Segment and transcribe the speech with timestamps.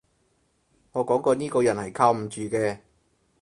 [0.93, 2.79] 我講過呢個人係靠唔住嘅